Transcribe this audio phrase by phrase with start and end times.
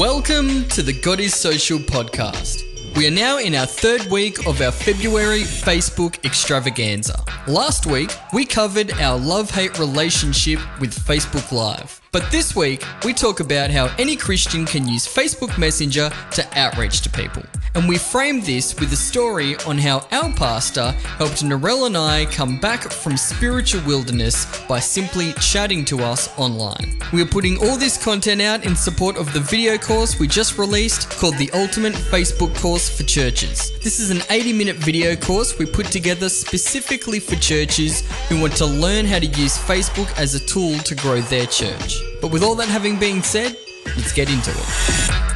[0.00, 2.64] Welcome to the God is Social podcast.
[2.96, 7.22] We are now in our third week of our February Facebook extravaganza.
[7.46, 12.00] Last week, we covered our love hate relationship with Facebook Live.
[12.12, 17.02] But this week, we talk about how any Christian can use Facebook Messenger to outreach
[17.02, 17.42] to people.
[17.74, 22.26] And we framed this with a story on how our pastor helped Narelle and I
[22.26, 26.98] come back from spiritual wilderness by simply chatting to us online.
[27.12, 30.58] We are putting all this content out in support of the video course we just
[30.58, 33.70] released called the Ultimate Facebook Course for Churches.
[33.82, 38.56] This is an 80 minute video course we put together specifically for churches who want
[38.56, 42.00] to learn how to use Facebook as a tool to grow their church.
[42.20, 43.56] But with all that having been said,
[43.96, 45.29] let's get into it.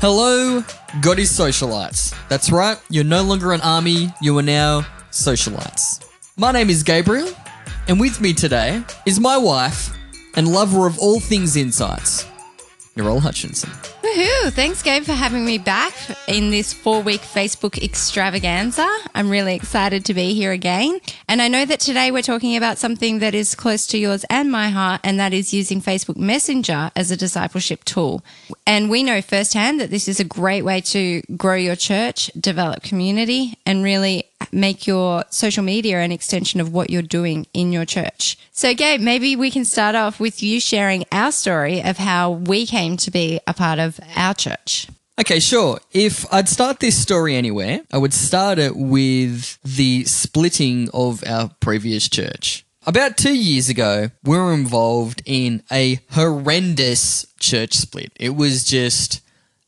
[0.00, 0.62] Hello,
[1.18, 2.14] is socialites.
[2.28, 6.08] That's right, you're no longer an army, you are now socialites.
[6.36, 7.28] My name is Gabriel,
[7.88, 9.90] and with me today is my wife
[10.36, 12.26] and lover of all things insights,
[12.96, 13.70] Narelle Hutchinson.
[14.18, 14.52] Woohoo!
[14.52, 15.94] Thanks, Gabe, for having me back
[16.26, 18.84] in this four week Facebook extravaganza.
[19.14, 20.98] I'm really excited to be here again.
[21.28, 24.50] And I know that today we're talking about something that is close to yours and
[24.50, 28.24] my heart, and that is using Facebook Messenger as a discipleship tool.
[28.66, 32.82] And we know firsthand that this is a great way to grow your church, develop
[32.82, 37.84] community, and really make your social media an extension of what you're doing in your
[37.84, 38.38] church.
[38.52, 42.66] So, Gabe, maybe we can start off with you sharing our story of how we
[42.66, 44.88] came to be a part of our church.
[45.20, 45.80] Okay, sure.
[45.92, 51.50] If I'd start this story anywhere, I would start it with the splitting of our
[51.60, 52.64] previous church.
[52.86, 58.12] About two years ago, we were involved in a horrendous church split.
[58.16, 59.20] It was just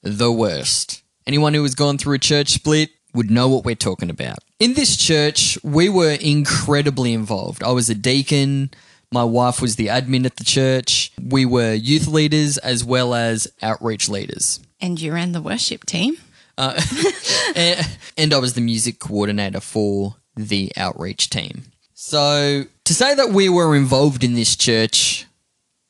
[0.03, 1.03] the worst.
[1.27, 4.39] Anyone who has gone through a church split would know what we're talking about.
[4.61, 7.63] In this church, we were incredibly involved.
[7.63, 8.71] I was a deacon.
[9.11, 11.13] My wife was the admin at the church.
[11.19, 14.61] We were youth leaders as well as outreach leaders.
[14.79, 16.19] And you ran the worship team.
[16.59, 16.79] Uh,
[17.57, 17.89] and,
[18.19, 21.63] and I was the music coordinator for the outreach team.
[21.95, 25.25] So to say that we were involved in this church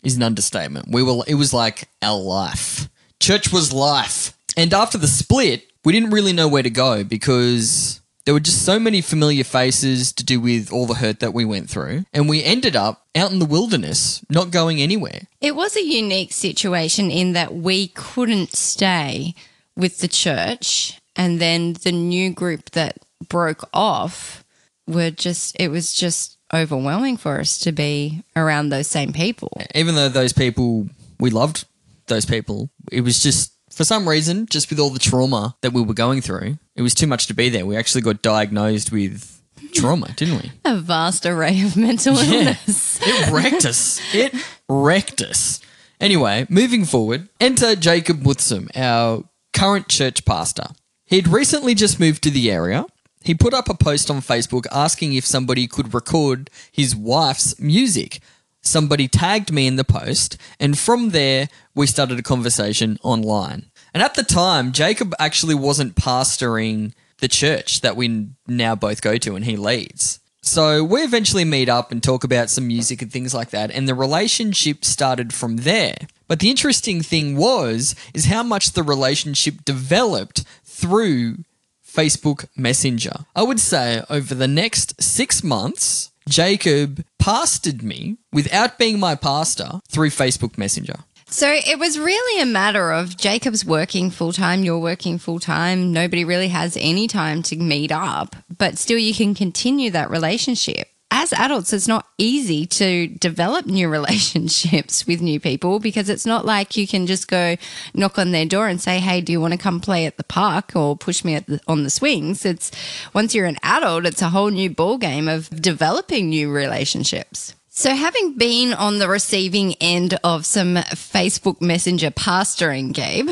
[0.04, 0.86] is an understatement.
[0.92, 2.88] We were it was like our life.
[3.18, 4.32] Church was life.
[4.56, 8.64] And after the split, we didn't really know where to go because there were just
[8.64, 12.04] so many familiar faces to do with all the hurt that we went through.
[12.12, 15.22] And we ended up out in the wilderness, not going anywhere.
[15.40, 19.34] It was a unique situation in that we couldn't stay
[19.76, 22.98] with the church, and then the new group that
[23.28, 24.44] broke off
[24.86, 29.60] were just, it was just overwhelming for us to be around those same people.
[29.74, 30.88] Even though those people,
[31.18, 31.64] we loved
[32.08, 35.82] those people, it was just for some reason, just with all the trauma that we
[35.82, 37.64] were going through, it was too much to be there.
[37.64, 39.40] We actually got diagnosed with
[39.72, 40.52] trauma, didn't we?
[40.64, 42.98] A vast array of mental illness.
[43.02, 44.00] It wrecked us.
[44.14, 44.34] It
[44.68, 45.60] wrecked us.
[46.00, 50.68] Anyway, moving forward, enter Jacob Mutsum, our current church pastor.
[51.06, 52.86] He'd recently just moved to the area.
[53.22, 58.20] He put up a post on Facebook asking if somebody could record his wife's music.
[58.62, 63.70] Somebody tagged me in the post, and from there, we started a conversation online.
[63.94, 69.16] And at the time, Jacob actually wasn't pastoring the church that we now both go
[69.18, 70.20] to and he leads.
[70.42, 73.88] So we eventually meet up and talk about some music and things like that, and
[73.88, 75.96] the relationship started from there.
[76.28, 81.44] But the interesting thing was is how much the relationship developed through
[81.86, 83.26] Facebook Messenger.
[83.34, 89.80] I would say over the next 6 months, Jacob pastored me without being my pastor
[89.88, 91.00] through Facebook Messenger.
[91.26, 95.92] So it was really a matter of Jacob's working full time, you're working full time.
[95.92, 100.89] Nobody really has any time to meet up, but still you can continue that relationship.
[101.22, 106.46] As adults, it's not easy to develop new relationships with new people because it's not
[106.46, 107.56] like you can just go
[107.92, 110.24] knock on their door and say, "Hey, do you want to come play at the
[110.24, 112.70] park or push me the, on the swings?" It's
[113.12, 117.54] once you're an adult, it's a whole new ball game of developing new relationships.
[117.68, 123.28] So, having been on the receiving end of some Facebook Messenger pastoring, Gabe,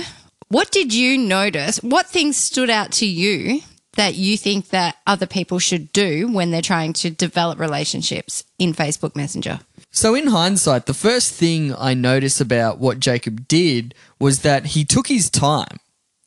[0.48, 1.82] what did you notice?
[1.82, 3.62] What things stood out to you
[3.98, 8.72] that you think that other people should do when they're trying to develop relationships in
[8.72, 9.58] Facebook Messenger?
[9.90, 14.84] So, in hindsight, the first thing I noticed about what Jacob did was that he
[14.84, 15.78] took his time.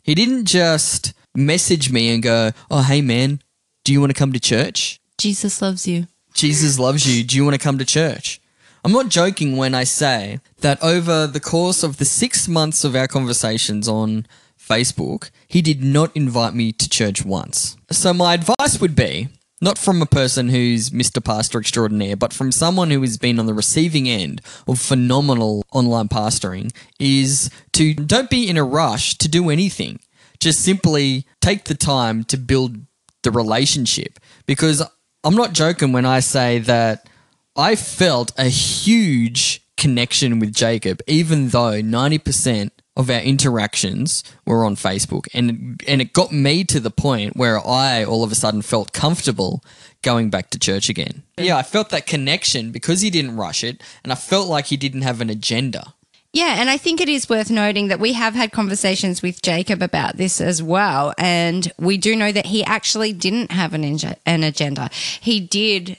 [0.04, 3.42] He didn't just message me and go, Oh, hey, man,
[3.86, 5.00] do you want to come to church?
[5.18, 6.08] Jesus loves you.
[6.34, 7.24] Jesus loves you.
[7.24, 8.42] Do you want to come to church?
[8.84, 12.98] I'm not joking when I say that over the course of the six months of
[12.98, 14.26] our conversations on
[14.72, 17.76] Facebook, he did not invite me to church once.
[17.92, 19.28] So, my advice would be
[19.60, 21.24] not from a person who's Mr.
[21.24, 26.08] Pastor Extraordinaire, but from someone who has been on the receiving end of phenomenal online
[26.08, 30.00] pastoring, is to don't be in a rush to do anything.
[30.40, 32.78] Just simply take the time to build
[33.24, 34.20] the relationship.
[34.46, 34.82] Because
[35.24, 37.10] I'm not joking when I say that
[37.58, 44.76] I felt a huge connection with Jacob, even though 90% of our interactions were on
[44.76, 45.28] Facebook.
[45.34, 48.92] And, and it got me to the point where I all of a sudden felt
[48.92, 49.64] comfortable
[50.02, 51.24] going back to church again.
[51.38, 54.78] Yeah, I felt that connection because he didn't rush it, and I felt like he
[54.78, 55.94] didn't have an agenda.
[56.34, 59.82] Yeah, and I think it is worth noting that we have had conversations with Jacob
[59.82, 63.84] about this as well, and we do know that he actually didn't have an,
[64.26, 64.90] an agenda.
[65.20, 65.98] He did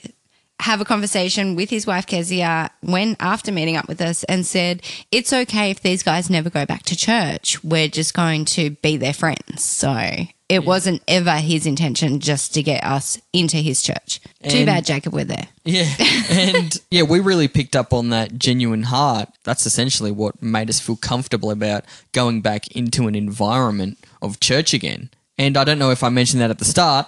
[0.63, 4.81] have a conversation with his wife Kezia when after meeting up with us and said
[5.11, 7.61] it's okay if these guys never go back to church.
[7.65, 9.61] We're just going to be their friends.
[9.61, 14.21] So it wasn't ever his intention just to get us into his church.
[14.47, 15.47] Too bad Jacob we're there.
[15.65, 15.89] Yeah.
[16.29, 19.29] And yeah, we really picked up on that genuine heart.
[19.43, 21.83] That's essentially what made us feel comfortable about
[22.13, 25.09] going back into an environment of church again.
[25.37, 27.07] And I don't know if I mentioned that at the start.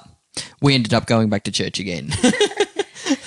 [0.61, 2.11] We ended up going back to church again.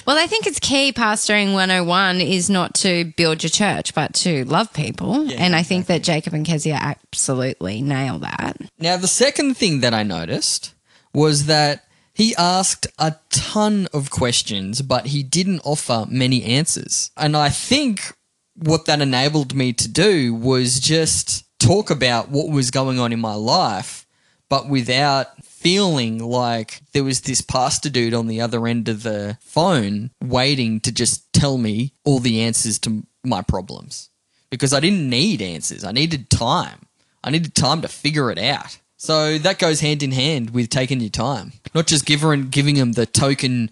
[0.06, 4.44] Well, I think it's key pastoring 101 is not to build your church, but to
[4.44, 5.30] love people.
[5.32, 8.56] and I think that Jacob and Kezia absolutely nail that.
[8.78, 10.74] now, the second thing that I noticed
[11.12, 17.12] was that he asked a ton of questions, but he didn't offer many answers.
[17.16, 18.12] And I think
[18.56, 23.20] what that enabled me to do was just talk about what was going on in
[23.20, 24.04] my life,
[24.48, 29.36] but without feeling like there was this pastor dude on the other end of the
[29.40, 34.10] phone waiting to just tell me all the answers to my problems.
[34.50, 36.86] Because I didn't need answers, I needed time.
[37.22, 38.78] I needed time to figure it out.
[38.96, 42.92] So that goes hand in hand with taking your time, not just giving giving them
[42.92, 43.70] the token.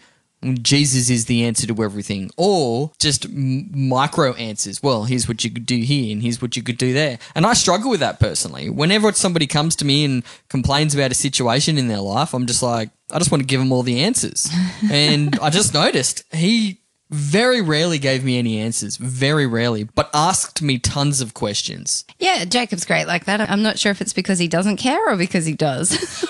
[0.55, 4.83] Jesus is the answer to everything, or just m- micro answers.
[4.83, 7.19] Well, here's what you could do here, and here's what you could do there.
[7.35, 8.71] And I struggle with that personally.
[8.71, 12.63] Whenever somebody comes to me and complains about a situation in their life, I'm just
[12.63, 14.51] like, I just want to give them all the answers.
[14.91, 20.61] and I just noticed he very rarely gave me any answers, very rarely, but asked
[20.61, 22.05] me tons of questions.
[22.19, 23.41] Yeah, Jacob's great like that.
[23.49, 26.27] I'm not sure if it's because he doesn't care or because he does.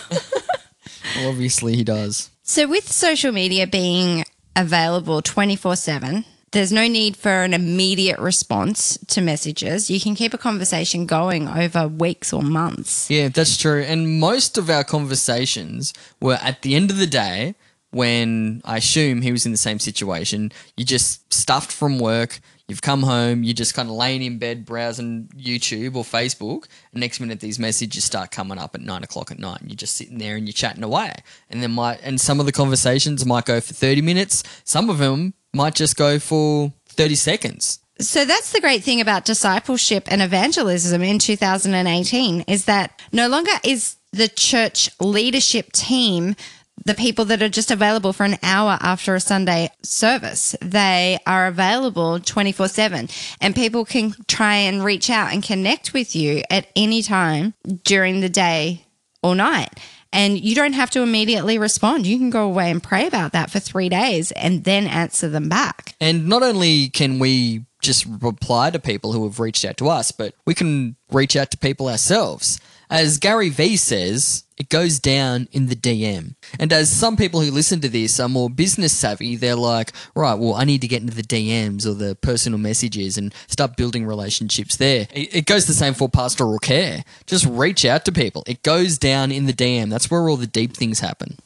[1.16, 2.30] Well, obviously, he does.
[2.48, 8.96] So, with social media being available 24 7, there's no need for an immediate response
[9.08, 9.90] to messages.
[9.90, 13.10] You can keep a conversation going over weeks or months.
[13.10, 13.82] Yeah, that's true.
[13.82, 17.56] And most of our conversations were at the end of the day
[17.96, 20.52] when I assume he was in the same situation.
[20.76, 24.66] You just stuffed from work, you've come home, you're just kind of laying in bed
[24.66, 26.66] browsing YouTube or Facebook.
[26.92, 29.62] And next minute, these messages start coming up at nine o'clock at night.
[29.62, 31.14] And you're just sitting there and you're chatting away.
[31.48, 34.98] And then might, and some of the conversations might go for 30 minutes, some of
[34.98, 37.80] them might just go for 30 seconds.
[37.98, 43.52] So that's the great thing about discipleship and evangelism in 2018 is that no longer
[43.64, 46.36] is the church leadership team
[46.86, 50.54] the people that are just available for an hour after a Sunday service.
[50.62, 53.08] They are available 24 7
[53.40, 58.20] and people can try and reach out and connect with you at any time during
[58.20, 58.86] the day
[59.20, 59.80] or night.
[60.12, 62.06] And you don't have to immediately respond.
[62.06, 65.48] You can go away and pray about that for three days and then answer them
[65.48, 65.96] back.
[66.00, 70.12] And not only can we just reply to people who have reached out to us,
[70.12, 72.60] but we can reach out to people ourselves.
[72.90, 76.34] As Gary Vee says, it goes down in the DM.
[76.58, 80.34] And as some people who listen to this are more business savvy, they're like, right,
[80.34, 84.06] well, I need to get into the DMs or the personal messages and start building
[84.06, 85.08] relationships there.
[85.12, 87.04] It, it goes the same for pastoral care.
[87.26, 88.44] Just reach out to people.
[88.46, 89.90] It goes down in the DM.
[89.90, 91.36] That's where all the deep things happen.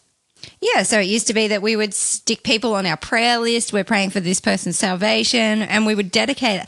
[0.60, 3.72] Yeah, so it used to be that we would stick people on our prayer list.
[3.72, 6.62] We're praying for this person's salvation, and we would dedicate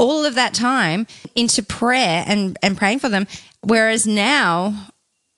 [0.00, 3.26] all of that time into prayer and, and praying for them.
[3.60, 4.88] Whereas now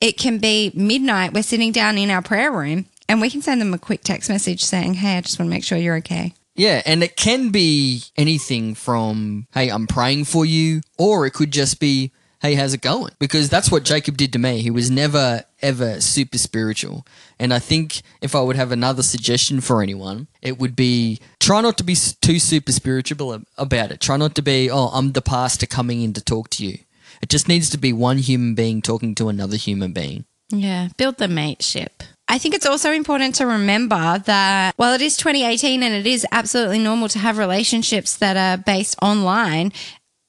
[0.00, 3.60] it can be midnight, we're sitting down in our prayer room, and we can send
[3.60, 6.32] them a quick text message saying, Hey, I just want to make sure you're okay.
[6.54, 11.50] Yeah, and it can be anything from, hey, I'm praying for you, or it could
[11.50, 13.12] just be, hey, how's it going?
[13.18, 14.60] Because that's what Jacob did to me.
[14.60, 17.06] He was never, ever super spiritual.
[17.38, 21.60] And I think if I would have another suggestion for anyone, it would be try
[21.60, 24.00] not to be too super spiritual about it.
[24.00, 26.78] Try not to be, oh, I'm the pastor coming in to talk to you.
[27.20, 30.24] It just needs to be one human being talking to another human being.
[30.50, 32.02] Yeah, build the mateship.
[32.28, 36.26] I think it's also important to remember that while it is 2018 and it is
[36.32, 39.72] absolutely normal to have relationships that are based online,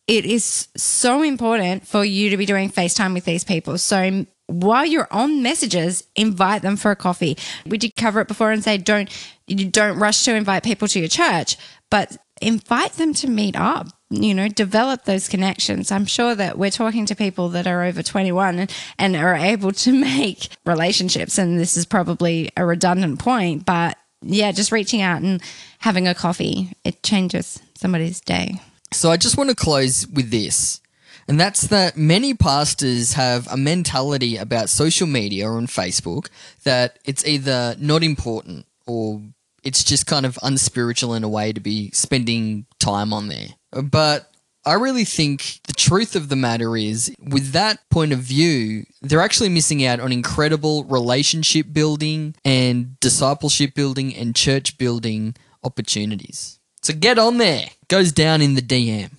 [0.08, 3.78] it is so important for you to be doing FaceTime with these people.
[3.78, 7.38] So while you're on messages, invite them for a coffee.
[7.66, 9.10] We did cover it before and say don't
[9.48, 11.58] you don't rush to invite people to your church,
[11.90, 13.88] but invite them to meet up.
[14.10, 15.92] You know, develop those connections.
[15.92, 19.72] I'm sure that we're talking to people that are over 21 and, and are able
[19.72, 21.38] to make relationships.
[21.38, 25.42] And this is probably a redundant point, but yeah, just reaching out and
[25.80, 28.62] having a coffee, it changes somebody's day.
[28.92, 30.80] So I just want to close with this.
[31.28, 36.28] And that's that many pastors have a mentality about social media on Facebook
[36.64, 39.22] that it's either not important or
[39.64, 43.48] it's just kind of unspiritual in a way to be spending time on there.
[43.72, 44.30] But
[44.66, 49.22] I really think the truth of the matter is, with that point of view, they're
[49.22, 56.60] actually missing out on incredible relationship building and discipleship building and church building opportunities.
[56.82, 57.68] So get on there.
[57.90, 59.12] Goes down in the DM.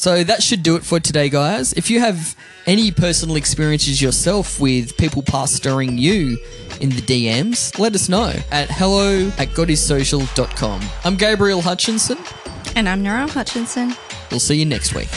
[0.00, 1.74] So that should do it for today, guys.
[1.74, 6.38] If you have any personal experiences yourself with people pastoring you
[6.80, 10.80] in the DMs, let us know at hello at godissocial.com.
[11.04, 12.16] I'm Gabriel Hutchinson.
[12.74, 13.94] And I'm Narelle Hutchinson.
[14.30, 15.10] We'll see you next week.